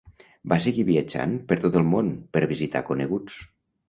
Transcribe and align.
Va 0.51 0.57
seguir 0.65 0.85
viatjant 0.87 1.35
per 1.51 1.57
tot 1.65 1.77
el 1.81 1.85
món, 1.89 2.09
per 2.37 2.43
visitar 2.53 2.81
coneguts. 2.89 3.37